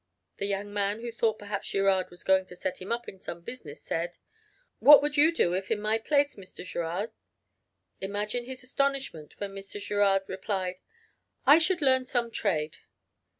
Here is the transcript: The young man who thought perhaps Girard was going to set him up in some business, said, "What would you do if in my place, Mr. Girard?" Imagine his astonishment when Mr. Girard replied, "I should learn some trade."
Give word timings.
The 0.37 0.47
young 0.47 0.73
man 0.73 1.01
who 1.01 1.11
thought 1.11 1.37
perhaps 1.37 1.67
Girard 1.69 2.09
was 2.09 2.23
going 2.23 2.47
to 2.47 2.55
set 2.55 2.81
him 2.81 2.91
up 2.91 3.07
in 3.07 3.19
some 3.21 3.41
business, 3.41 3.83
said, 3.83 4.15
"What 4.79 4.99
would 5.03 5.15
you 5.15 5.31
do 5.31 5.53
if 5.53 5.69
in 5.69 5.79
my 5.79 5.99
place, 5.99 6.37
Mr. 6.37 6.65
Girard?" 6.65 7.11
Imagine 7.99 8.45
his 8.45 8.63
astonishment 8.63 9.35
when 9.39 9.53
Mr. 9.53 9.79
Girard 9.79 10.23
replied, 10.25 10.77
"I 11.45 11.59
should 11.59 11.83
learn 11.83 12.07
some 12.07 12.31
trade." 12.31 12.77